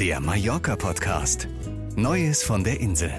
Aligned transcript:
Der 0.00 0.18
Mallorca-Podcast. 0.18 1.46
Neues 1.94 2.42
von 2.42 2.64
der 2.64 2.80
Insel. 2.80 3.12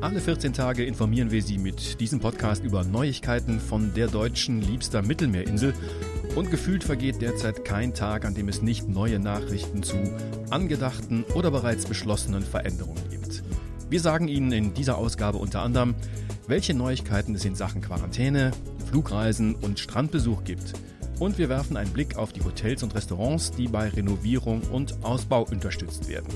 Alle 0.00 0.20
14 0.20 0.52
Tage 0.52 0.84
informieren 0.84 1.30
wir 1.30 1.40
Sie 1.40 1.58
mit 1.58 2.00
diesem 2.00 2.18
Podcast 2.18 2.64
über 2.64 2.82
Neuigkeiten 2.82 3.60
von 3.60 3.94
der 3.94 4.08
deutschen 4.08 4.60
liebster 4.60 5.02
Mittelmeerinsel. 5.02 5.74
Und 6.34 6.50
gefühlt 6.50 6.82
vergeht 6.82 7.22
derzeit 7.22 7.64
kein 7.64 7.94
Tag, 7.94 8.24
an 8.24 8.34
dem 8.34 8.48
es 8.48 8.62
nicht 8.62 8.88
neue 8.88 9.20
Nachrichten 9.20 9.84
zu 9.84 9.94
angedachten 10.50 11.22
oder 11.36 11.52
bereits 11.52 11.86
beschlossenen 11.86 12.42
Veränderungen 12.42 13.08
gibt. 13.10 13.44
Wir 13.88 14.00
sagen 14.00 14.26
Ihnen 14.26 14.50
in 14.50 14.74
dieser 14.74 14.98
Ausgabe 14.98 15.38
unter 15.38 15.62
anderem, 15.62 15.94
welche 16.48 16.74
Neuigkeiten 16.74 17.36
es 17.36 17.44
in 17.44 17.54
Sachen 17.54 17.80
Quarantäne, 17.80 18.50
Flugreisen 18.90 19.54
und 19.54 19.78
Strandbesuch 19.78 20.42
gibt– 20.42 20.72
und 21.18 21.38
wir 21.38 21.48
werfen 21.48 21.76
einen 21.76 21.92
Blick 21.92 22.16
auf 22.16 22.32
die 22.32 22.42
Hotels 22.42 22.82
und 22.82 22.94
Restaurants, 22.94 23.50
die 23.50 23.68
bei 23.68 23.88
Renovierung 23.88 24.62
und 24.72 24.94
Ausbau 25.02 25.42
unterstützt 25.42 26.08
werden. 26.08 26.28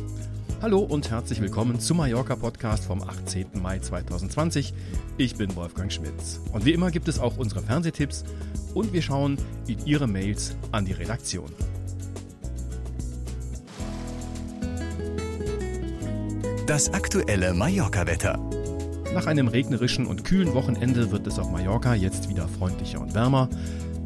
Hallo 0.60 0.80
und 0.80 1.10
herzlich 1.10 1.40
willkommen 1.40 1.78
zum 1.78 1.98
Mallorca 1.98 2.34
Podcast 2.34 2.84
vom 2.84 3.02
18. 3.02 3.46
Mai 3.62 3.78
2020. 3.78 4.74
Ich 5.16 5.36
bin 5.36 5.54
Wolfgang 5.54 5.92
Schmitz. 5.92 6.40
Und 6.52 6.64
wie 6.64 6.72
immer 6.72 6.90
gibt 6.90 7.08
es 7.08 7.18
auch 7.18 7.36
unsere 7.38 7.62
Fernsehtipps 7.62 8.24
und 8.74 8.92
wir 8.92 9.02
schauen 9.02 9.36
in 9.66 9.78
Ihre 9.86 10.08
Mails 10.08 10.56
an 10.72 10.84
die 10.84 10.92
Redaktion. 10.92 11.50
Das 16.66 16.92
aktuelle 16.92 17.54
Mallorca-Wetter. 17.54 18.38
Nach 19.14 19.26
einem 19.26 19.48
regnerischen 19.48 20.06
und 20.06 20.24
kühlen 20.24 20.52
Wochenende 20.54 21.10
wird 21.10 21.26
es 21.26 21.38
auf 21.38 21.50
Mallorca 21.50 21.94
jetzt 21.94 22.28
wieder 22.28 22.46
freundlicher 22.46 23.00
und 23.00 23.14
wärmer. 23.14 23.48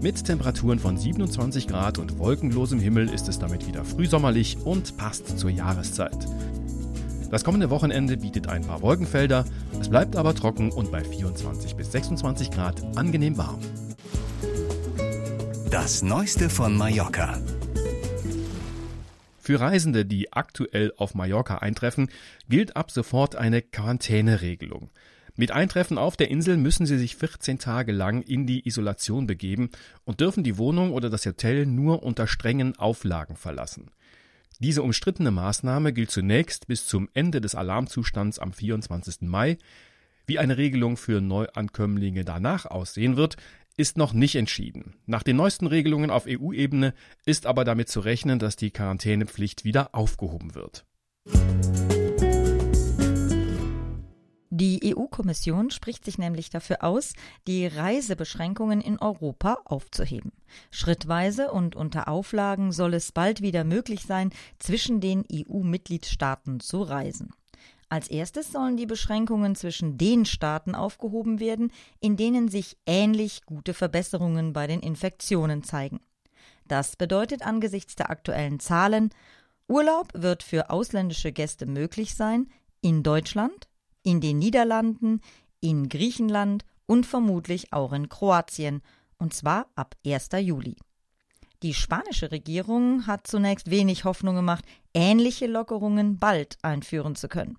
Mit 0.03 0.25
Temperaturen 0.25 0.81
von 0.81 0.97
27 0.97 1.69
Grad 1.69 1.99
und 1.99 2.19
wolkenlosem 2.19 2.81
Himmel 2.81 3.09
ist 3.09 3.29
es 3.29 3.39
damit 3.39 3.69
wieder 3.69 3.85
frühsommerlich 3.85 4.57
und 4.65 4.97
passt 4.97 5.39
zur 5.39 5.49
Jahreszeit. 5.49 6.27
Das 7.31 7.45
kommende 7.45 7.71
Wochenende 7.71 8.17
bietet 8.17 8.49
ein 8.49 8.63
paar 8.63 8.83
Wolkenfelder, 8.83 9.45
es 9.81 9.89
bleibt 9.89 10.17
aber 10.17 10.35
trocken 10.35 10.73
und 10.73 10.91
bei 10.91 11.05
24 11.05 11.77
bis 11.77 11.93
26 11.93 12.51
Grad 12.51 12.83
angenehm 12.97 13.39
warm. 13.39 13.61
Das 15.71 16.03
Neueste 16.03 16.51
von 16.51 16.77
Mallorca. 16.77 17.41
Für 19.39 19.61
Reisende, 19.61 20.05
die 20.05 20.33
aktuell 20.33 20.93
auf 20.97 21.15
Mallorca 21.15 21.59
eintreffen, 21.59 22.09
gilt 22.49 22.75
ab 22.75 22.91
sofort 22.91 23.37
eine 23.37 23.63
Quarantäneregelung. 23.63 24.91
Mit 25.35 25.51
Eintreffen 25.51 25.97
auf 25.97 26.17
der 26.17 26.31
Insel 26.31 26.59
müssen 26.59 26.85
sie 26.85 26.99
sich 26.99 27.17
14 27.17 27.59
Tage 27.59 27.93
lang 27.93 28.23
in 28.23 28.47
die 28.47 28.67
Isolation 28.67 29.27
begeben 29.27 29.71
und 30.05 30.21
dürfen 30.21 30.45
die 30.45 30.59
Wohnung 30.59 30.93
oder 30.93 31.09
das 31.09 31.25
Hotel 31.25 31.65
nur 31.65 32.03
unter 32.03 32.27
strengen 32.27 32.79
Auflagen 32.79 33.37
verlassen. 33.37 33.91
Diese 34.59 34.83
umstrittene 34.83 35.31
Maßnahme 35.31 35.93
gilt 35.93 36.11
zunächst 36.11 36.67
bis 36.67 36.87
zum 36.87 37.09
Ende 37.15 37.41
des 37.41 37.55
Alarmzustands 37.55 38.39
am 38.39 38.53
24. 38.53 39.23
Mai. 39.23 39.59
Wie 40.27 40.39
eine 40.39 40.57
Regelung 40.57 40.97
für 40.97 41.21
Neuankömmlinge 41.21 42.25
danach 42.25 42.67
aussehen 42.67 43.17
wird, 43.17 43.37
ist 43.77 43.97
noch 43.97 44.13
nicht 44.13 44.37
entschieden. 44.37 44.97
Nach 45.07 45.23
den 45.23 45.37
neuesten 45.37 45.67
Regelungen 45.67 46.11
auf 46.11 46.27
EU-Ebene 46.29 46.93
ist 47.25 47.47
aber 47.47 47.65
damit 47.65 47.89
zu 47.89 48.01
rechnen, 48.01 48.39
dass 48.39 48.57
die 48.57 48.71
Quarantänepflicht 48.71 49.65
wieder 49.65 49.95
aufgehoben 49.95 50.55
wird. 50.55 50.85
Die 54.55 54.95
EU-Kommission 54.95 55.71
spricht 55.71 56.05
sich 56.05 56.19
nämlich 56.19 56.51
dafür 56.51 56.85
aus, 56.85 57.15
die 57.47 57.67
Reisebeschränkungen 57.67 58.83
in 58.83 58.99
Europa 58.99 59.57
aufzuheben. 59.65 60.31
Schrittweise 60.71 61.51
und 61.51 61.75
unter 61.75 62.07
Auflagen 62.07 62.71
soll 62.71 62.93
es 62.93 63.13
bald 63.13 63.41
wieder 63.41 63.65
möglich 63.65 64.03
sein, 64.03 64.29
zwischen 64.59 65.01
den 65.01 65.25
EU-Mitgliedstaaten 65.33 66.61
zu 66.61 66.83
reisen. 66.83 67.31
Als 67.89 68.09
erstes 68.09 68.53
sollen 68.53 68.77
die 68.77 68.85
Beschränkungen 68.85 69.55
zwischen 69.55 69.97
den 69.97 70.27
Staaten 70.27 70.75
aufgehoben 70.75 71.41
werden, 71.41 71.73
in 72.01 72.19
denen 72.19 72.49
sich 72.49 72.77
ähnlich 72.85 73.47
gute 73.47 73.73
Verbesserungen 73.73 74.53
bei 74.53 74.67
den 74.67 74.81
Infektionen 74.81 75.63
zeigen. 75.63 76.01
Das 76.69 76.97
bedeutet 76.97 77.41
angesichts 77.41 77.97
der 77.97 78.11
aktuellen 78.11 78.61
Zahlen, 78.61 79.15
Urlaub 79.67 80.09
wird 80.13 80.43
für 80.43 80.69
ausländische 80.69 81.33
Gäste 81.33 81.65
möglich 81.65 82.15
sein 82.17 82.51
in 82.83 83.03
Deutschland, 83.03 83.67
in 84.03 84.21
den 84.21 84.39
Niederlanden, 84.39 85.21
in 85.61 85.89
Griechenland 85.89 86.65
und 86.87 87.07
vermutlich 87.07 87.73
auch 87.73 87.93
in 87.93 88.09
Kroatien, 88.09 88.83
und 89.19 89.35
zwar 89.35 89.67
ab 89.77 89.95
1. 90.05 90.31
Juli. 90.41 90.77
Die 91.63 91.75
spanische 91.75 92.33
Regierung 92.33 93.07
hat 93.07 93.27
zunächst 93.29 93.71
wenig 93.71 94.05
Hoffnung 94.05 94.35
gemacht, 94.35 94.65
ähnliche 94.95 95.47
Lockerungen 95.47 96.19
bald 96.19 96.59
einführen 96.63 97.15
zu 97.15 97.29
können. 97.29 97.57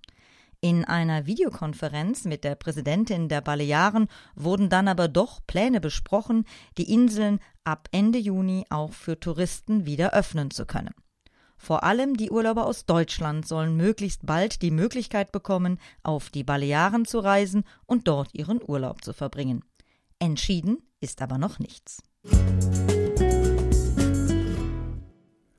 In 0.59 0.85
einer 0.85 1.25
Videokonferenz 1.25 2.25
mit 2.25 2.43
der 2.43 2.55
Präsidentin 2.55 3.27
der 3.27 3.41
Balearen 3.41 4.07
wurden 4.35 4.69
dann 4.69 4.87
aber 4.87 5.07
doch 5.07 5.39
Pläne 5.45 5.81
besprochen, 5.81 6.45
die 6.77 6.91
Inseln 6.91 7.39
ab 7.63 7.87
Ende 7.91 8.19
Juni 8.19 8.65
auch 8.69 8.93
für 8.93 9.19
Touristen 9.19 9.85
wieder 9.85 10.13
öffnen 10.13 10.51
zu 10.51 10.65
können. 10.65 10.93
Vor 11.63 11.85
allem 11.85 12.17
die 12.17 12.29
Urlauber 12.29 12.65
aus 12.65 12.85
Deutschland 12.85 13.47
sollen 13.47 13.77
möglichst 13.77 14.25
bald 14.25 14.61
die 14.61 14.69
Möglichkeit 14.69 15.31
bekommen, 15.31 15.79
auf 16.03 16.29
die 16.29 16.43
Balearen 16.43 17.05
zu 17.05 17.19
reisen 17.19 17.63
und 17.85 18.09
dort 18.09 18.33
ihren 18.33 18.59
Urlaub 18.61 19.01
zu 19.01 19.13
verbringen. 19.13 19.63
Entschieden 20.19 20.79
ist 20.99 21.21
aber 21.21 21.37
noch 21.37 21.59
nichts. 21.59 22.03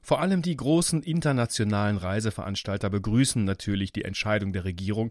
Vor 0.03 0.21
allem 0.21 0.43
die 0.43 0.57
großen 0.57 1.03
internationalen 1.03 1.97
Reiseveranstalter 1.97 2.91
begrüßen 2.91 3.43
natürlich 3.43 3.91
die 3.91 4.05
Entscheidung 4.05 4.53
der 4.53 4.65
Regierung, 4.67 5.11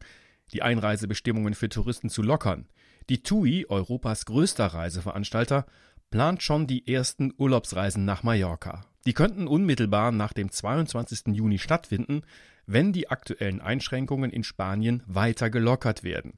die 0.52 0.62
Einreisebestimmungen 0.62 1.56
für 1.56 1.70
Touristen 1.70 2.10
zu 2.10 2.22
lockern. 2.22 2.68
Die 3.10 3.24
TUI, 3.24 3.66
Europas 3.68 4.28
größter 4.28 4.68
Reiseveranstalter, 4.68 5.66
plant 6.13 6.44
schon 6.44 6.68
die 6.68 6.88
ersten 6.88 7.34
Urlaubsreisen 7.40 8.06
nach 8.06 8.22
Mallorca. 8.22 8.85
Die 9.07 9.13
könnten 9.13 9.47
unmittelbar 9.47 10.12
nach 10.12 10.31
dem 10.31 10.51
22. 10.51 11.35
Juni 11.35 11.57
stattfinden, 11.57 12.22
wenn 12.68 12.94
die 12.94 13.09
aktuellen 13.09 13.62
Einschränkungen 13.62 14.29
in 14.29 14.44
Spanien 14.44 15.01
weiter 15.07 15.50
gelockert 15.50 16.03
werden. 16.03 16.34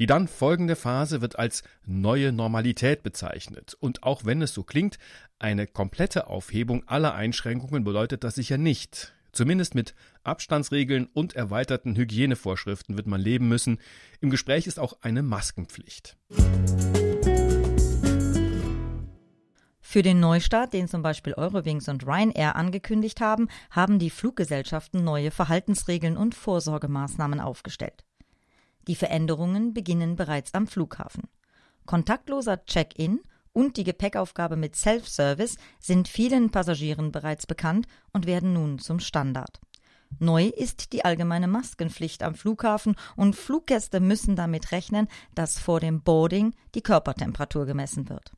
Die 0.00 0.06
dann 0.06 0.26
folgende 0.26 0.74
Phase 0.74 1.20
wird 1.20 1.38
als 1.38 1.62
neue 1.86 2.32
Normalität 2.32 3.04
bezeichnet. 3.04 3.76
Und 3.78 4.02
auch 4.02 4.24
wenn 4.24 4.42
es 4.42 4.52
so 4.52 4.64
klingt, 4.64 4.98
eine 5.38 5.68
komplette 5.68 6.26
Aufhebung 6.26 6.82
aller 6.88 7.14
Einschränkungen 7.14 7.84
bedeutet 7.84 8.24
das 8.24 8.34
sicher 8.34 8.58
nicht. 8.58 9.14
Zumindest 9.30 9.76
mit 9.76 9.94
Abstandsregeln 10.24 11.06
und 11.06 11.36
erweiterten 11.36 11.94
Hygienevorschriften 11.94 12.96
wird 12.96 13.06
man 13.06 13.20
leben 13.20 13.46
müssen. 13.46 13.78
Im 14.20 14.30
Gespräch 14.30 14.66
ist 14.66 14.80
auch 14.80 14.98
eine 15.02 15.22
Maskenpflicht. 15.22 16.16
Für 19.94 20.02
den 20.02 20.18
Neustart, 20.18 20.72
den 20.72 20.88
zum 20.88 21.02
Beispiel 21.02 21.34
Eurowings 21.34 21.88
und 21.88 22.04
Ryanair 22.04 22.56
angekündigt 22.56 23.20
haben, 23.20 23.46
haben 23.70 24.00
die 24.00 24.10
Fluggesellschaften 24.10 25.04
neue 25.04 25.30
Verhaltensregeln 25.30 26.16
und 26.16 26.34
Vorsorgemaßnahmen 26.34 27.38
aufgestellt. 27.38 28.04
Die 28.88 28.96
Veränderungen 28.96 29.72
beginnen 29.72 30.16
bereits 30.16 30.52
am 30.52 30.66
Flughafen. 30.66 31.28
Kontaktloser 31.86 32.64
Check-in 32.64 33.20
und 33.52 33.76
die 33.76 33.84
Gepäckaufgabe 33.84 34.56
mit 34.56 34.74
Self-Service 34.74 35.58
sind 35.78 36.08
vielen 36.08 36.50
Passagieren 36.50 37.12
bereits 37.12 37.46
bekannt 37.46 37.86
und 38.12 38.26
werden 38.26 38.52
nun 38.52 38.80
zum 38.80 38.98
Standard. 38.98 39.60
Neu 40.18 40.46
ist 40.46 40.92
die 40.92 41.04
allgemeine 41.04 41.46
Maskenpflicht 41.46 42.24
am 42.24 42.34
Flughafen 42.34 42.96
und 43.14 43.36
Fluggäste 43.36 44.00
müssen 44.00 44.34
damit 44.34 44.72
rechnen, 44.72 45.06
dass 45.36 45.60
vor 45.60 45.78
dem 45.78 46.02
Boarding 46.02 46.52
die 46.74 46.82
Körpertemperatur 46.82 47.64
gemessen 47.64 48.08
wird. 48.08 48.32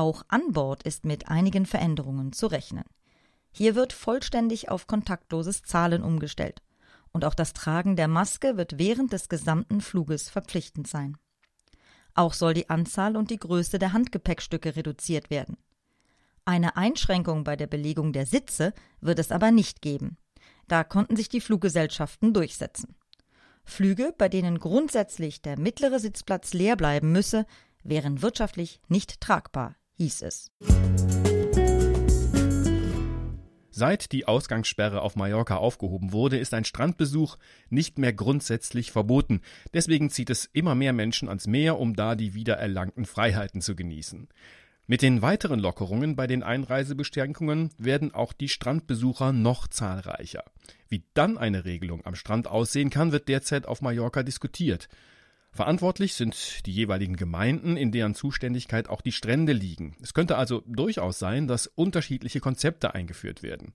Auch 0.00 0.22
an 0.28 0.52
Bord 0.52 0.84
ist 0.84 1.04
mit 1.04 1.28
einigen 1.28 1.66
Veränderungen 1.66 2.32
zu 2.32 2.46
rechnen. 2.46 2.84
Hier 3.52 3.74
wird 3.74 3.92
vollständig 3.92 4.70
auf 4.70 4.86
kontaktloses 4.86 5.60
Zahlen 5.60 6.02
umgestellt. 6.02 6.62
Und 7.12 7.26
auch 7.26 7.34
das 7.34 7.52
Tragen 7.52 7.96
der 7.96 8.08
Maske 8.08 8.56
wird 8.56 8.78
während 8.78 9.12
des 9.12 9.28
gesamten 9.28 9.82
Fluges 9.82 10.30
verpflichtend 10.30 10.86
sein. 10.86 11.18
Auch 12.14 12.32
soll 12.32 12.54
die 12.54 12.70
Anzahl 12.70 13.14
und 13.14 13.30
die 13.30 13.36
Größe 13.36 13.78
der 13.78 13.92
Handgepäckstücke 13.92 14.74
reduziert 14.74 15.28
werden. 15.28 15.58
Eine 16.46 16.78
Einschränkung 16.78 17.44
bei 17.44 17.56
der 17.56 17.66
Belegung 17.66 18.14
der 18.14 18.24
Sitze 18.24 18.72
wird 19.02 19.18
es 19.18 19.30
aber 19.30 19.50
nicht 19.50 19.82
geben. 19.82 20.16
Da 20.66 20.82
konnten 20.82 21.14
sich 21.14 21.28
die 21.28 21.42
Fluggesellschaften 21.42 22.32
durchsetzen. 22.32 22.96
Flüge, 23.64 24.14
bei 24.16 24.30
denen 24.30 24.60
grundsätzlich 24.60 25.42
der 25.42 25.58
mittlere 25.58 26.00
Sitzplatz 26.00 26.54
leer 26.54 26.76
bleiben 26.76 27.12
müsse, 27.12 27.44
wären 27.82 28.22
wirtschaftlich 28.22 28.80
nicht 28.88 29.20
tragbar, 29.20 29.76
hieß 30.00 30.22
es. 30.22 30.50
Seit 33.70 34.12
die 34.12 34.26
Ausgangssperre 34.26 35.02
auf 35.02 35.14
Mallorca 35.14 35.56
aufgehoben 35.56 36.12
wurde, 36.12 36.38
ist 36.38 36.54
ein 36.54 36.64
Strandbesuch 36.64 37.36
nicht 37.68 37.98
mehr 37.98 38.14
grundsätzlich 38.14 38.92
verboten. 38.92 39.42
Deswegen 39.74 40.08
zieht 40.08 40.30
es 40.30 40.48
immer 40.52 40.74
mehr 40.74 40.94
Menschen 40.94 41.28
ans 41.28 41.46
Meer, 41.46 41.78
um 41.78 41.94
da 41.94 42.14
die 42.14 42.34
wiedererlangten 42.34 43.04
Freiheiten 43.04 43.60
zu 43.60 43.76
genießen. 43.76 44.28
Mit 44.86 45.02
den 45.02 45.22
weiteren 45.22 45.60
Lockerungen 45.60 46.16
bei 46.16 46.26
den 46.26 46.42
Einreisebestimmungen 46.42 47.70
werden 47.78 48.12
auch 48.12 48.32
die 48.32 48.48
Strandbesucher 48.48 49.32
noch 49.32 49.68
zahlreicher. 49.68 50.44
Wie 50.88 51.04
dann 51.14 51.36
eine 51.38 51.64
Regelung 51.64 52.04
am 52.06 52.14
Strand 52.14 52.48
aussehen 52.48 52.90
kann, 52.90 53.12
wird 53.12 53.28
derzeit 53.28 53.66
auf 53.66 53.82
Mallorca 53.82 54.22
diskutiert. 54.22 54.88
Verantwortlich 55.52 56.14
sind 56.14 56.64
die 56.66 56.72
jeweiligen 56.72 57.16
Gemeinden, 57.16 57.76
in 57.76 57.90
deren 57.90 58.14
Zuständigkeit 58.14 58.88
auch 58.88 59.00
die 59.00 59.12
Strände 59.12 59.52
liegen. 59.52 59.96
Es 60.00 60.14
könnte 60.14 60.36
also 60.36 60.62
durchaus 60.66 61.18
sein, 61.18 61.48
dass 61.48 61.66
unterschiedliche 61.66 62.40
Konzepte 62.40 62.94
eingeführt 62.94 63.42
werden. 63.42 63.74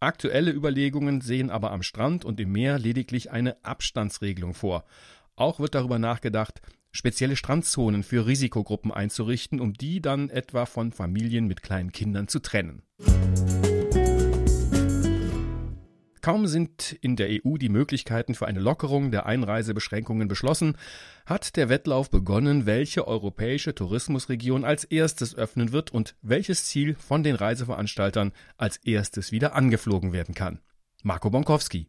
Aktuelle 0.00 0.50
Überlegungen 0.50 1.20
sehen 1.20 1.48
aber 1.48 1.70
am 1.70 1.84
Strand 1.84 2.24
und 2.24 2.40
im 2.40 2.50
Meer 2.50 2.78
lediglich 2.80 3.30
eine 3.30 3.64
Abstandsregelung 3.64 4.52
vor. 4.52 4.84
Auch 5.36 5.60
wird 5.60 5.76
darüber 5.76 6.00
nachgedacht, 6.00 6.60
spezielle 6.90 7.36
Strandzonen 7.36 8.02
für 8.02 8.26
Risikogruppen 8.26 8.90
einzurichten, 8.90 9.60
um 9.60 9.74
die 9.74 10.02
dann 10.02 10.28
etwa 10.28 10.66
von 10.66 10.90
Familien 10.90 11.46
mit 11.46 11.62
kleinen 11.62 11.92
Kindern 11.92 12.26
zu 12.26 12.40
trennen. 12.40 12.82
Kaum 16.22 16.46
sind 16.46 16.92
in 17.00 17.16
der 17.16 17.28
EU 17.44 17.56
die 17.56 17.68
Möglichkeiten 17.68 18.36
für 18.36 18.46
eine 18.46 18.60
Lockerung 18.60 19.10
der 19.10 19.26
Einreisebeschränkungen 19.26 20.28
beschlossen, 20.28 20.76
hat 21.26 21.56
der 21.56 21.68
Wettlauf 21.68 22.10
begonnen, 22.10 22.64
welche 22.64 23.08
europäische 23.08 23.74
Tourismusregion 23.74 24.64
als 24.64 24.84
erstes 24.84 25.34
öffnen 25.34 25.72
wird 25.72 25.90
und 25.90 26.14
welches 26.22 26.66
Ziel 26.66 26.94
von 26.94 27.24
den 27.24 27.34
Reiseveranstaltern 27.34 28.30
als 28.56 28.76
erstes 28.76 29.32
wieder 29.32 29.56
angeflogen 29.56 30.12
werden 30.12 30.36
kann. 30.36 30.60
Marco 31.02 31.28
Bonkowski. 31.28 31.88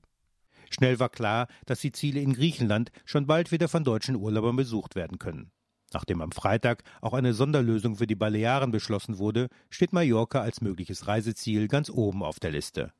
Schnell 0.71 0.99
war 0.99 1.09
klar, 1.09 1.47
dass 1.67 1.81
die 1.81 1.91
Ziele 1.91 2.19
in 2.19 2.33
Griechenland 2.33 2.91
schon 3.05 3.27
bald 3.27 3.51
wieder 3.51 3.67
von 3.67 3.83
deutschen 3.83 4.15
Urlaubern 4.15 4.55
besucht 4.55 4.95
werden 4.95 5.19
können. 5.19 5.51
Nachdem 5.93 6.21
am 6.21 6.31
Freitag 6.31 6.81
auch 7.01 7.13
eine 7.13 7.35
Sonderlösung 7.35 7.97
für 7.97 8.07
die 8.07 8.15
Balearen 8.15 8.71
beschlossen 8.71 9.19
wurde, 9.19 9.49
steht 9.69 9.93
Mallorca 9.93 10.41
als 10.41 10.59
mögliches 10.61 11.05
Reiseziel 11.05 11.67
ganz 11.67 11.91
oben 11.91 12.23
auf 12.23 12.39
der 12.39 12.49
Liste. 12.49 12.93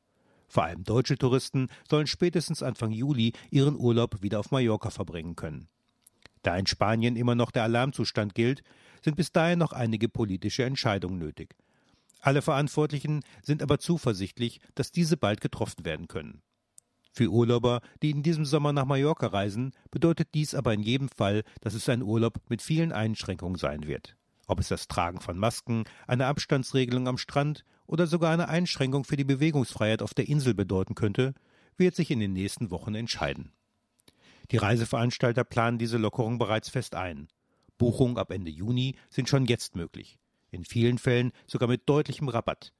Vor 0.47 0.63
allem 0.63 0.83
deutsche 0.83 1.17
Touristen 1.17 1.69
sollen 1.89 2.07
spätestens 2.07 2.63
Anfang 2.63 2.91
Juli 2.91 3.33
ihren 3.49 3.75
Urlaub 3.75 4.21
wieder 4.21 4.39
auf 4.39 4.51
Mallorca 4.51 4.89
verbringen 4.89 5.35
können. 5.35 5.67
Da 6.43 6.57
in 6.57 6.67
Spanien 6.67 7.15
immer 7.15 7.35
noch 7.35 7.51
der 7.51 7.63
Alarmzustand 7.63 8.35
gilt, 8.35 8.63
sind 9.01 9.15
bis 9.15 9.31
dahin 9.31 9.59
noch 9.59 9.71
einige 9.71 10.09
politische 10.09 10.63
Entscheidungen 10.63 11.17
nötig. 11.17 11.55
Alle 12.19 12.41
Verantwortlichen 12.41 13.21
sind 13.41 13.61
aber 13.61 13.79
zuversichtlich, 13.79 14.59
dass 14.75 14.91
diese 14.91 15.17
bald 15.17 15.41
getroffen 15.41 15.83
werden 15.83 16.07
können. 16.07 16.41
Für 17.11 17.29
Urlauber, 17.29 17.81
die 18.01 18.09
in 18.09 18.23
diesem 18.23 18.43
Sommer 18.43 18.73
nach 18.73 18.85
Mallorca 18.85 19.27
reisen, 19.27 19.71
bedeutet 19.91 20.29
dies 20.33 20.55
aber 20.55 20.73
in 20.73 20.81
jedem 20.81 21.09
Fall, 21.09 21.43
dass 21.61 21.73
es 21.75 21.87
ein 21.89 22.01
Urlaub 22.01 22.39
mit 22.49 22.61
vielen 22.61 22.91
Einschränkungen 22.91 23.57
sein 23.57 23.87
wird. 23.87 24.15
Ob 24.47 24.59
es 24.59 24.67
das 24.67 24.87
Tragen 24.87 25.21
von 25.21 25.37
Masken, 25.37 25.83
eine 26.07 26.25
Abstandsregelung 26.25 27.07
am 27.07 27.17
Strand 27.17 27.65
oder 27.87 28.07
sogar 28.07 28.31
eine 28.31 28.47
Einschränkung 28.47 29.03
für 29.03 29.17
die 29.17 29.23
Bewegungsfreiheit 29.23 30.01
auf 30.01 30.13
der 30.13 30.27
Insel 30.27 30.53
bedeuten 30.53 30.95
könnte, 30.95 31.33
wird 31.77 31.95
sich 31.95 32.11
in 32.11 32.19
den 32.19 32.33
nächsten 32.33 32.71
Wochen 32.71 32.95
entscheiden. 32.95 33.51
Die 34.51 34.57
Reiseveranstalter 34.57 35.43
planen 35.43 35.77
diese 35.77 35.97
Lockerung 35.97 36.37
bereits 36.37 36.69
fest 36.69 36.95
ein. 36.95 37.27
Buchungen 37.77 38.17
ab 38.17 38.31
Ende 38.31 38.51
Juni 38.51 38.95
sind 39.09 39.29
schon 39.29 39.45
jetzt 39.45 39.75
möglich, 39.75 40.19
in 40.51 40.65
vielen 40.65 40.97
Fällen 40.97 41.31
sogar 41.47 41.67
mit 41.67 41.87
deutlichem 41.87 42.29
Rabatt. 42.29 42.73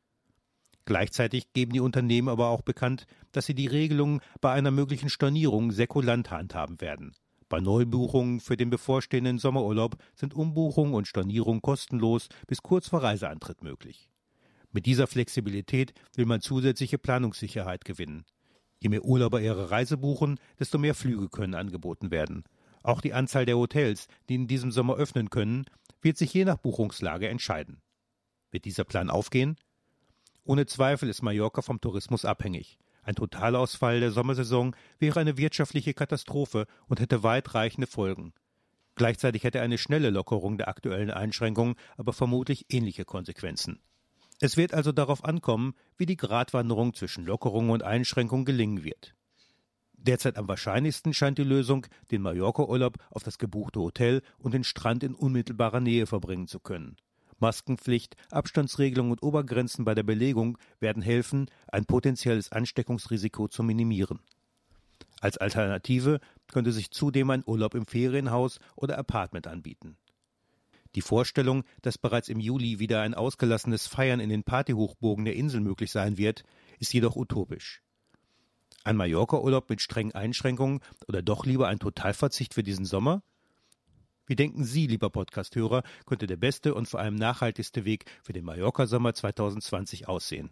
Gleichzeitig 0.86 1.54
geben 1.54 1.72
die 1.72 1.80
Unternehmen 1.80 2.28
aber 2.28 2.50
auch 2.50 2.62
bekannt, 2.62 3.06
dass 3.32 3.46
sie 3.46 3.56
die 3.56 3.68
Regelungen 3.68 4.20
bei 4.42 4.52
einer 4.52 4.72
möglichen 4.72 5.10
Stornierung 5.10 5.72
säkulant 5.72 6.30
handhaben 6.30 6.82
werden. 6.82 7.16
Bei 7.48 7.60
Neubuchungen 7.60 8.40
für 8.40 8.58
den 8.58 8.70
bevorstehenden 8.70 9.38
Sommerurlaub 9.38 9.98
sind 10.16 10.34
Umbuchungen 10.34 10.94
und 10.94 11.08
Stornierung 11.08 11.62
kostenlos 11.62 12.28
bis 12.48 12.62
kurz 12.62 12.90
vor 12.90 13.04
Reiseantritt 13.04 13.64
möglich. 13.64 14.10
Mit 14.74 14.88
dieser 14.88 15.06
Flexibilität 15.06 15.94
will 16.16 16.26
man 16.26 16.42
zusätzliche 16.42 16.98
Planungssicherheit 16.98 17.86
gewinnen. 17.86 18.26
Je 18.80 18.90
mehr 18.90 19.06
Urlauber 19.06 19.40
ihre 19.40 19.70
Reise 19.70 19.98
buchen, 19.98 20.40
desto 20.60 20.80
mehr 20.80 20.96
Flüge 20.96 21.30
können 21.30 21.54
angeboten 21.54 22.10
werden. 22.10 22.44
Auch 22.82 23.00
die 23.00 23.14
Anzahl 23.14 23.46
der 23.46 23.56
Hotels, 23.56 24.08
die 24.28 24.36
in 24.36 24.48
diesem 24.48 24.72
Sommer 24.72 24.96
öffnen 24.96 25.30
können, 25.30 25.66
wird 26.02 26.18
sich 26.18 26.34
je 26.34 26.44
nach 26.44 26.58
Buchungslage 26.58 27.30
entscheiden. 27.30 27.82
Wird 28.50 28.66
dieser 28.66 28.84
Plan 28.84 29.12
aufgehen? 29.12 29.58
Ohne 30.44 30.66
Zweifel 30.66 31.08
ist 31.08 31.22
Mallorca 31.22 31.62
vom 31.62 31.80
Tourismus 31.80 32.26
abhängig. 32.26 32.80
Ein 33.04 33.16
Totalausfall 33.16 34.00
der 34.00 34.12
Sommersaison 34.12 34.76
wäre 34.98 35.20
eine 35.20 35.38
wirtschaftliche 35.38 35.94
Katastrophe 35.94 36.66
und 36.88 37.00
hätte 37.00 37.22
weitreichende 37.22 37.88
Folgen. 37.88 38.34
Gleichzeitig 38.96 39.44
hätte 39.44 39.62
eine 39.62 39.78
schnelle 39.78 40.10
Lockerung 40.10 40.58
der 40.58 40.68
aktuellen 40.68 41.12
Einschränkungen 41.12 41.76
aber 41.96 42.12
vermutlich 42.12 42.66
ähnliche 42.70 43.06
Konsequenzen. 43.06 43.80
Es 44.44 44.58
wird 44.58 44.74
also 44.74 44.92
darauf 44.92 45.24
ankommen, 45.24 45.74
wie 45.96 46.06
die 46.06 46.18
Gratwanderung 46.18 46.94
zwischen 46.94 47.24
Lockerung 47.24 47.70
und 47.70 47.82
Einschränkung 47.82 48.44
gelingen 48.44 48.84
wird. 48.84 49.16
Derzeit 49.94 50.36
am 50.36 50.50
wahrscheinlichsten 50.50 51.14
scheint 51.14 51.38
die 51.38 51.46
Lösung, 51.46 51.88
den 52.12 52.22
Mallorca-Urlaub 52.22 52.98
auf 53.10 53.24
das 53.24 53.38
gebuchte 53.38 53.80
Hotel 53.80 54.22
und 54.40 54.54
den 54.54 54.66
Strand 54.66 55.02
in 55.02 55.16
unmittelbarer 55.16 55.80
Nähe 55.80 56.08
verbringen 56.08 56.50
zu 56.50 56.60
können. 56.60 56.98
Maskenpflicht, 57.40 58.18
Abstandsregelungen 58.32 59.14
und 59.14 59.24
Obergrenzen 59.24 59.86
bei 59.86 59.96
der 59.96 60.04
Belegung 60.04 60.58
werden 60.82 61.02
helfen, 61.02 61.50
ein 61.72 61.86
potenzielles 61.86 62.52
Ansteckungsrisiko 62.52 63.48
zu 63.48 63.64
minimieren. 63.64 64.20
Als 65.22 65.38
Alternative 65.38 66.20
könnte 66.52 66.74
sich 66.74 66.92
zudem 66.92 67.30
ein 67.30 67.44
Urlaub 67.46 67.76
im 67.76 67.86
Ferienhaus 67.86 68.60
oder 68.76 68.98
Apartment 68.98 69.48
anbieten. 69.48 69.96
Die 70.96 71.02
Vorstellung, 71.02 71.64
dass 71.82 71.98
bereits 71.98 72.30
im 72.30 72.40
Juli 72.40 72.80
wieder 72.80 73.02
ein 73.02 73.14
ausgelassenes 73.14 73.88
Feiern 73.88 74.20
in 74.20 74.30
den 74.30 74.44
Partyhochburgen 74.44 75.26
der 75.26 75.36
Insel 75.36 75.60
möglich 75.60 75.92
sein 75.92 76.18
wird, 76.18 76.44
ist 76.80 76.94
jedoch 76.94 77.16
utopisch. 77.16 77.82
Ein 78.84 78.98
Mallorca-Urlaub 78.98 79.70
mit 79.70 79.82
strengen 79.82 80.14
Einschränkungen 80.14 80.82
oder 81.08 81.22
doch 81.22 81.46
lieber 81.46 81.68
ein 81.68 81.80
Totalverzicht 81.80 82.54
für 82.54 82.64
diesen 82.64 82.86
Sommer? 82.86 83.24
Wie 84.26 84.36
denken 84.36 84.64
Sie, 84.64 84.88
lieber 84.88 85.10
Podcasthörer, 85.10 85.84
könnte 86.06 86.28
der 86.28 86.38
beste 86.38 86.74
und 86.74 86.88
vor 86.88 87.00
allem 87.00 87.16
nachhaltigste 87.16 87.86
Weg 87.86 88.06
für 88.22 88.34
den 88.34 88.46
Mallorca-Sommer 88.46 89.14
2020 89.14 90.08
aussehen? 90.08 90.52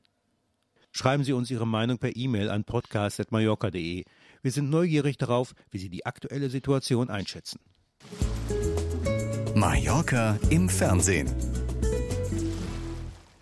Schreiben 0.92 1.24
Sie 1.24 1.34
uns 1.34 1.50
Ihre 1.52 1.68
Meinung 1.68 2.00
per 2.00 2.16
E-Mail 2.16 2.50
an 2.50 2.66
podcast.mallorca.de. 2.66 4.04
Wir 4.42 4.52
sind 4.52 4.70
neugierig 4.70 5.18
darauf, 5.18 5.54
wie 5.70 5.78
Sie 5.78 5.90
die 5.90 6.06
aktuelle 6.06 6.50
Situation 6.50 7.10
einschätzen. 7.10 7.60
Mallorca 9.62 10.40
im 10.50 10.68
Fernsehen. 10.68 11.32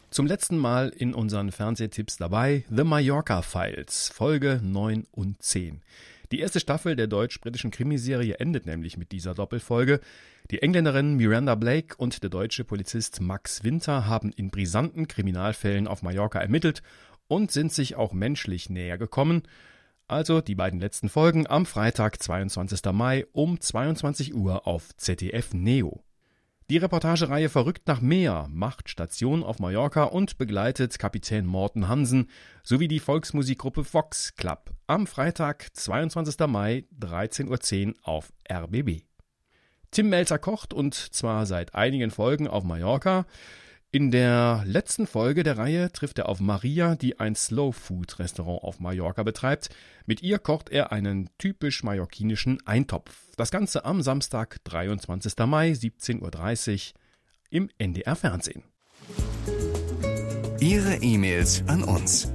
Zum 0.10 0.28
letzten 0.28 0.58
Mal 0.58 0.90
in 0.90 1.14
unseren 1.14 1.50
Fernsehtipps 1.50 2.18
dabei 2.18 2.66
The 2.70 2.84
Mallorca 2.84 3.42
Files, 3.42 4.10
Folge 4.14 4.60
9 4.62 5.08
und 5.12 5.42
10. 5.42 5.82
Die 6.34 6.42
erste 6.42 6.60
Staffel 6.60 6.98
der 6.98 7.08
deutsch-britischen 7.08 7.72
Krimiserie 7.72 8.34
endet 8.34 8.66
nämlich 8.66 8.98
mit 8.98 9.14
dieser 9.14 9.34
Doppelfolge. 9.34 10.02
Die 10.52 10.62
Engländerin 10.62 11.16
Miranda 11.16 11.56
Blake 11.56 11.96
und 11.96 12.22
der 12.22 12.30
deutsche 12.30 12.66
Polizist 12.66 13.22
Max 13.22 13.64
Winter 13.64 14.06
haben 14.06 14.34
in 14.34 14.50
brisanten 14.50 15.08
Kriminalfällen 15.08 15.88
auf 15.88 16.02
Mallorca 16.02 16.40
ermittelt 16.40 16.84
und 17.30 17.50
sind 17.50 17.72
sich 17.72 17.96
auch 17.96 18.12
menschlich 18.12 18.70
näher 18.70 18.98
gekommen. 18.98 19.44
Also 20.10 20.42
die 20.42 20.56
beiden 20.56 20.82
letzten 20.82 21.08
Folgen 21.08 21.48
am 21.48 21.66
Freitag, 21.66 22.22
22. 22.22 22.82
Mai 22.92 23.26
um 23.32 23.62
22 23.62 24.36
Uhr 24.36 24.68
auf 24.68 24.94
ZDF 24.98 25.54
Neo. 25.54 26.04
Die 26.70 26.78
Reportagereihe 26.78 27.50
Verrückt 27.50 27.88
nach 27.88 28.00
Meer 28.00 28.48
macht 28.52 28.92
Station 28.92 29.42
auf 29.42 29.58
Mallorca 29.58 30.04
und 30.04 30.38
begleitet 30.38 31.00
Kapitän 31.00 31.48
Morten 31.48 31.88
Hansen 31.88 32.30
sowie 32.62 32.88
die 32.88 33.00
Volksmusikgruppe 33.00 33.84
Fox 33.84 34.36
Club 34.36 34.70
am 34.86 35.08
Freitag, 35.08 35.70
22. 35.74 36.46
Mai, 36.46 36.86
13.10 37.02 37.88
Uhr 37.88 37.94
auf 38.04 38.32
RBB. 38.48 39.02
Tim 39.90 40.10
Melzer 40.10 40.38
kocht 40.38 40.72
und 40.72 40.94
zwar 40.94 41.48
seit 41.48 41.74
einigen 41.74 42.12
Folgen 42.12 42.48
auf 42.48 42.64
Mallorca. 42.64 43.26
In 43.92 44.12
der 44.12 44.62
letzten 44.68 45.08
Folge 45.08 45.42
der 45.42 45.58
Reihe 45.58 45.92
trifft 45.92 46.20
er 46.20 46.30
auf 46.30 46.40
Maria, 46.40 46.94
die 46.94 47.20
ein 47.20 47.34
Slow-Food-Restaurant 47.34 48.62
auf 48.62 48.80
Mallorca 48.80 49.24
betreibt. 49.24 49.70
Mit 50.06 50.22
ihr 50.22 50.38
kocht 50.38 50.70
er 50.70 50.92
einen 50.92 51.32
typisch 51.40 51.82
mallorquinischen 51.82 52.60
Eintopf. 52.68 53.36
Das 53.36 53.50
Ganze 53.50 53.86
am 53.86 54.04
Samstag, 54.04 54.64
23. 54.66 55.34
Mai, 55.48 55.72
17.30 55.72 56.92
Uhr 56.94 57.00
im 57.50 57.72
NDR 57.80 58.16
Fernsehen. 58.16 58.62
Ihre 60.60 60.98
E-Mails 60.98 61.64
an 61.66 61.84
uns. 61.84 62.32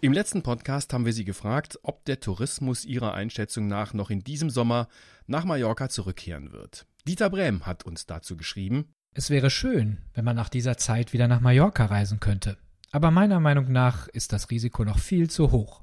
Im 0.00 0.12
letzten 0.12 0.42
Podcast 0.42 0.92
haben 0.92 1.04
wir 1.06 1.12
Sie 1.12 1.24
gefragt, 1.24 1.78
ob 1.84 2.04
der 2.06 2.18
Tourismus 2.18 2.84
Ihrer 2.84 3.14
Einschätzung 3.14 3.68
nach 3.68 3.94
noch 3.94 4.10
in 4.10 4.24
diesem 4.24 4.50
Sommer 4.50 4.88
nach 5.28 5.44
Mallorca 5.44 5.88
zurückkehren 5.88 6.50
wird. 6.50 6.86
Dieter 7.06 7.30
Brehm 7.30 7.66
hat 7.66 7.86
uns 7.86 8.06
dazu 8.06 8.36
geschrieben, 8.36 8.92
es 9.14 9.30
wäre 9.30 9.48
schön, 9.48 9.98
wenn 10.12 10.24
man 10.24 10.36
nach 10.36 10.48
dieser 10.48 10.76
Zeit 10.76 11.12
wieder 11.12 11.28
nach 11.28 11.40
Mallorca 11.40 11.86
reisen 11.86 12.20
könnte. 12.20 12.58
Aber 12.90 13.10
meiner 13.10 13.40
Meinung 13.40 13.70
nach 13.70 14.08
ist 14.08 14.32
das 14.32 14.50
Risiko 14.50 14.84
noch 14.84 14.98
viel 14.98 15.30
zu 15.30 15.52
hoch. 15.52 15.82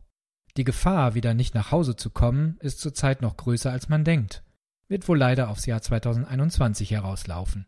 Die 0.58 0.66
Gefahr, 0.66 1.16
wieder 1.16 1.34
nicht 1.34 1.56
nach 1.56 1.72
Hause 1.72 1.96
zu 1.96 2.10
kommen, 2.10 2.58
ist 2.60 2.80
zurzeit 2.82 3.22
noch 3.22 3.38
größer 3.38 3.72
als 3.72 3.88
man 3.88 4.04
denkt. 4.04 4.44
Wird 4.90 5.08
wohl 5.08 5.18
leider 5.18 5.50
aufs 5.50 5.66
Jahr 5.66 5.82
2021 5.82 6.92
herauslaufen. 6.92 7.66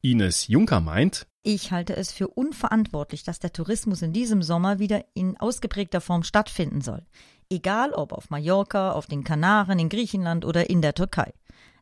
Ines 0.00 0.48
Juncker 0.48 0.80
meint, 0.80 1.26
Ich 1.42 1.72
halte 1.72 1.94
es 1.94 2.10
für 2.10 2.28
unverantwortlich, 2.28 3.22
dass 3.22 3.38
der 3.38 3.52
Tourismus 3.52 4.00
in 4.00 4.14
diesem 4.14 4.42
Sommer 4.42 4.78
wieder 4.78 5.04
in 5.12 5.36
ausgeprägter 5.36 6.00
Form 6.00 6.22
stattfinden 6.22 6.80
soll. 6.80 7.04
Egal 7.50 7.92
ob 7.92 8.12
auf 8.12 8.30
Mallorca, 8.30 8.92
auf 8.92 9.06
den 9.06 9.24
Kanaren, 9.24 9.78
in 9.78 9.90
Griechenland 9.90 10.46
oder 10.46 10.70
in 10.70 10.80
der 10.80 10.94
Türkei. 10.94 11.34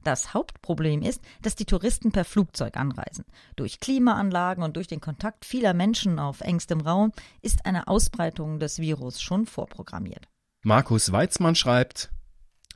Das 0.05 0.35
Hauptproblem 0.35 1.03
ist, 1.03 1.21
dass 1.43 1.57
die 1.57 1.65
Touristen 1.67 2.13
per 2.13 2.25
Flugzeug 2.25 2.77
anreisen. 2.77 3.25
Durch 3.57 3.81
Klimaanlagen 3.81 4.65
und 4.65 4.77
durch 4.77 4.87
den 4.87 5.01
Kontakt 5.01 5.45
vieler 5.45 5.75
Menschen 5.75 6.19
auf 6.19 6.41
engstem 6.41 6.81
Raum 6.81 7.13
ist 7.43 7.67
eine 7.67 7.89
Ausbreitung 7.89 8.59
des 8.59 8.79
Virus 8.79 9.21
schon 9.21 9.47
vorprogrammiert. 9.47 10.29
Markus 10.63 11.13
Weizmann 11.13 11.55
schreibt 11.55 12.11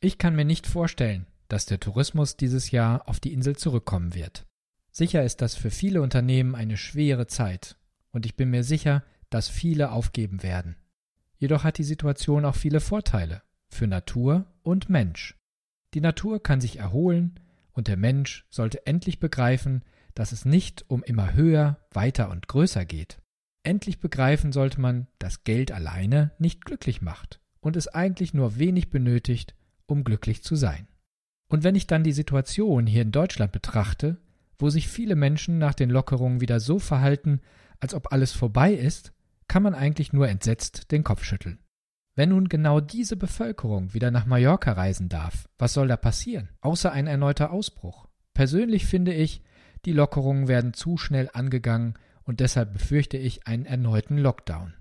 Ich 0.00 0.18
kann 0.18 0.36
mir 0.36 0.44
nicht 0.44 0.66
vorstellen, 0.66 1.26
dass 1.48 1.66
der 1.66 1.80
Tourismus 1.80 2.36
dieses 2.36 2.70
Jahr 2.70 3.08
auf 3.08 3.20
die 3.20 3.32
Insel 3.32 3.56
zurückkommen 3.56 4.14
wird. 4.14 4.46
Sicher 4.90 5.24
ist 5.24 5.40
das 5.40 5.54
für 5.54 5.70
viele 5.70 6.02
Unternehmen 6.02 6.54
eine 6.54 6.76
schwere 6.76 7.26
Zeit, 7.26 7.76
und 8.10 8.26
ich 8.26 8.36
bin 8.36 8.50
mir 8.50 8.64
sicher, 8.64 9.02
dass 9.28 9.48
viele 9.48 9.90
aufgeben 9.90 10.42
werden. 10.42 10.76
Jedoch 11.36 11.64
hat 11.64 11.78
die 11.78 11.84
Situation 11.84 12.44
auch 12.44 12.54
viele 12.54 12.80
Vorteile 12.80 13.42
für 13.68 13.86
Natur 13.86 14.46
und 14.62 14.88
Mensch. 14.88 15.36
Die 15.94 16.00
Natur 16.00 16.42
kann 16.42 16.60
sich 16.60 16.78
erholen, 16.78 17.38
und 17.72 17.88
der 17.88 17.96
Mensch 17.96 18.46
sollte 18.50 18.86
endlich 18.86 19.18
begreifen, 19.18 19.82
dass 20.14 20.32
es 20.32 20.44
nicht 20.44 20.84
um 20.88 21.02
immer 21.02 21.34
höher, 21.34 21.78
weiter 21.92 22.30
und 22.30 22.46
größer 22.46 22.84
geht. 22.84 23.20
Endlich 23.64 24.00
begreifen 24.00 24.52
sollte 24.52 24.80
man, 24.80 25.06
dass 25.18 25.44
Geld 25.44 25.72
alleine 25.72 26.32
nicht 26.38 26.64
glücklich 26.64 27.00
macht 27.00 27.40
und 27.60 27.76
es 27.76 27.88
eigentlich 27.88 28.34
nur 28.34 28.58
wenig 28.58 28.90
benötigt, 28.90 29.54
um 29.86 30.04
glücklich 30.04 30.42
zu 30.42 30.54
sein. 30.54 30.86
Und 31.48 31.64
wenn 31.64 31.74
ich 31.74 31.86
dann 31.86 32.04
die 32.04 32.12
Situation 32.12 32.86
hier 32.86 33.02
in 33.02 33.12
Deutschland 33.12 33.52
betrachte, 33.52 34.18
wo 34.58 34.70
sich 34.70 34.88
viele 34.88 35.16
Menschen 35.16 35.58
nach 35.58 35.74
den 35.74 35.90
Lockerungen 35.90 36.40
wieder 36.40 36.60
so 36.60 36.78
verhalten, 36.78 37.40
als 37.80 37.94
ob 37.94 38.12
alles 38.12 38.32
vorbei 38.32 38.72
ist, 38.72 39.12
kann 39.48 39.62
man 39.62 39.74
eigentlich 39.74 40.12
nur 40.12 40.28
entsetzt 40.28 40.90
den 40.90 41.04
Kopf 41.04 41.24
schütteln. 41.24 41.58
Wenn 42.16 42.28
nun 42.28 42.48
genau 42.48 42.80
diese 42.80 43.16
Bevölkerung 43.16 43.92
wieder 43.92 44.10
nach 44.12 44.26
Mallorca 44.26 44.72
reisen 44.72 45.08
darf, 45.08 45.48
was 45.58 45.72
soll 45.72 45.88
da 45.88 45.96
passieren, 45.96 46.48
außer 46.60 46.92
ein 46.92 47.08
erneuter 47.08 47.50
Ausbruch? 47.50 48.06
Persönlich 48.34 48.86
finde 48.86 49.12
ich, 49.12 49.42
die 49.84 49.92
Lockerungen 49.92 50.46
werden 50.46 50.74
zu 50.74 50.96
schnell 50.96 51.28
angegangen 51.32 51.94
und 52.22 52.40
deshalb 52.40 52.72
befürchte 52.72 53.16
ich 53.16 53.46
einen 53.46 53.66
erneuten 53.66 54.16
Lockdown. 54.16 54.74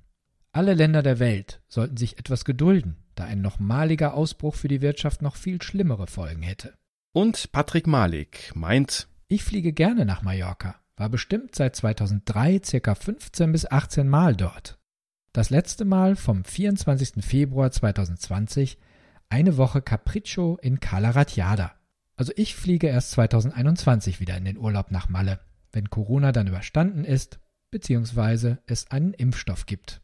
Alle 0.52 0.76
Länder 0.76 1.02
der 1.02 1.18
Welt 1.18 1.62
sollten 1.68 1.98
sich 1.98 2.20
etwas 2.20 2.46
gedulden, 2.46 2.98
da 3.16 3.26
ein 3.26 3.42
nochmaliger 3.42 4.14
Ausbruch 4.14 4.54
für 4.54 4.68
die 4.68 4.82
Wirtschaft 4.82 5.24
noch 5.24 5.36
viel 5.36 5.62
schlimmere 5.62 6.06
Folgen 6.06 6.44
hätte. 6.44 6.76
Und 7.14 7.52
Patrick 7.52 7.88
Malik 7.88 8.52
meint, 8.56 9.08
ich 9.28 9.44
fliege 9.44 9.74
gerne 9.74 10.06
nach 10.06 10.22
Mallorca, 10.22 10.76
war 10.96 11.10
bestimmt 11.10 11.56
seit 11.56 11.76
2003 11.76 12.62
circa 12.64 12.94
15 12.94 13.52
bis 13.52 13.70
18 13.70 14.08
Mal 14.08 14.36
dort. 14.36 14.78
Das 15.34 15.50
letzte 15.50 15.84
Mal 15.84 16.16
vom 16.16 16.44
24. 16.44 17.26
Februar 17.26 17.72
2020 17.72 18.78
eine 19.30 19.58
Woche 19.58 19.82
Capriccio 19.82 20.60
in 20.62 20.80
Cala 20.80 21.10
Ratjada. 21.10 21.74
Also 22.16 22.32
ich 22.36 22.56
fliege 22.56 22.86
erst 22.86 23.14
2021 23.14 24.20
wieder 24.20 24.38
in 24.38 24.46
den 24.46 24.60
Urlaub 24.60 24.92
nach 24.92 25.10
Malle, 25.10 25.40
wenn 25.72 25.90
Corona 25.90 26.32
dann 26.32 26.46
überstanden 26.46 27.04
ist, 27.04 27.40
beziehungsweise 27.72 28.60
es 28.68 28.92
einen 28.92 29.16
Impfstoff 29.16 29.66
gibt. 29.66 30.02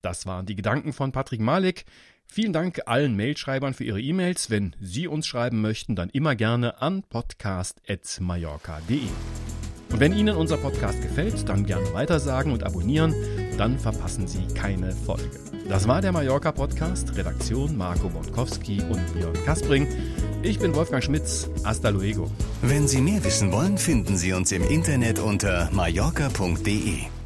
Das 0.00 0.26
waren 0.26 0.46
die 0.46 0.54
Gedanken 0.54 0.92
von 0.92 1.10
Patrick 1.10 1.40
Malik. 1.40 1.84
Vielen 2.24 2.52
Dank 2.52 2.82
allen 2.86 3.16
Mailschreibern 3.16 3.74
für 3.74 3.82
ihre 3.82 4.00
E-Mails. 4.00 4.48
Wenn 4.48 4.76
Sie 4.78 5.08
uns 5.08 5.26
schreiben 5.26 5.60
möchten, 5.60 5.96
dann 5.96 6.08
immer 6.08 6.36
gerne 6.36 6.80
an 6.80 7.02
podcast.mallorca.de. 7.02 9.08
Und 9.90 10.00
wenn 10.00 10.16
Ihnen 10.16 10.36
unser 10.36 10.56
Podcast 10.56 11.02
gefällt, 11.02 11.48
dann 11.48 11.66
gerne 11.66 11.92
weitersagen 11.92 12.52
und 12.52 12.62
abonnieren, 12.62 13.12
dann 13.58 13.78
verpassen 13.78 14.26
Sie 14.26 14.46
keine 14.54 14.92
Folge. 14.92 15.30
Das 15.68 15.86
war 15.88 16.00
der 16.00 16.12
Mallorca 16.12 16.52
Podcast, 16.52 17.16
Redaktion 17.16 17.76
Marco 17.76 18.08
Bontkowski 18.08 18.82
und 18.82 19.14
Björn 19.14 19.34
Kaspring. 19.44 19.86
Ich 20.42 20.58
bin 20.58 20.74
Wolfgang 20.74 21.02
Schmitz. 21.02 21.48
Hasta 21.64 21.88
luego. 21.90 22.30
Wenn 22.62 22.88
Sie 22.88 23.00
mehr 23.00 23.24
wissen 23.24 23.52
wollen, 23.52 23.78
finden 23.78 24.16
Sie 24.16 24.32
uns 24.32 24.52
im 24.52 24.62
Internet 24.68 25.18
unter 25.18 25.70
mallorca.de. 25.72 27.21